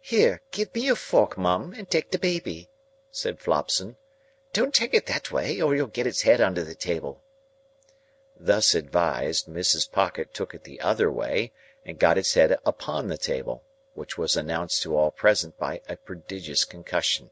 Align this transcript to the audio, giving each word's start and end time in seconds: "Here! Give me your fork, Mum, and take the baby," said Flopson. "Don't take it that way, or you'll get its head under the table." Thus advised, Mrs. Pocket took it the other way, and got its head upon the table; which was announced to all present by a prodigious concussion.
"Here! 0.00 0.42
Give 0.50 0.74
me 0.74 0.80
your 0.86 0.96
fork, 0.96 1.38
Mum, 1.38 1.72
and 1.72 1.88
take 1.88 2.10
the 2.10 2.18
baby," 2.18 2.68
said 3.12 3.38
Flopson. 3.38 3.96
"Don't 4.52 4.74
take 4.74 4.92
it 4.92 5.06
that 5.06 5.30
way, 5.30 5.60
or 5.60 5.72
you'll 5.76 5.86
get 5.86 6.04
its 6.04 6.22
head 6.22 6.40
under 6.40 6.64
the 6.64 6.74
table." 6.74 7.22
Thus 8.36 8.74
advised, 8.74 9.46
Mrs. 9.46 9.88
Pocket 9.92 10.34
took 10.34 10.52
it 10.52 10.64
the 10.64 10.80
other 10.80 11.12
way, 11.12 11.52
and 11.86 11.96
got 11.96 12.18
its 12.18 12.34
head 12.34 12.58
upon 12.66 13.06
the 13.06 13.16
table; 13.16 13.62
which 13.94 14.18
was 14.18 14.36
announced 14.36 14.82
to 14.82 14.96
all 14.96 15.12
present 15.12 15.56
by 15.60 15.80
a 15.88 15.94
prodigious 15.94 16.64
concussion. 16.64 17.30